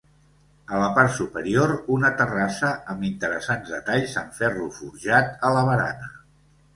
A 0.75 0.77
la 0.83 0.85
part 0.93 1.11
superior, 1.17 1.73
una 1.95 2.09
terrassa 2.21 2.71
amb 2.93 3.05
interessants 3.09 3.73
detalls 3.75 4.15
en 4.23 4.33
ferro 4.39 4.65
forjat 4.79 5.47
a 5.49 5.53
la 5.59 5.63
barana. 5.69 6.09